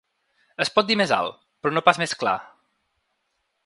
Es 0.65 0.71
pot 0.77 0.87
dir 0.87 0.97
més 1.03 1.13
alt, 1.19 1.37
però 1.63 1.77
no 1.77 1.87
pas 1.91 2.03
més 2.05 2.19
clar. 2.25 2.37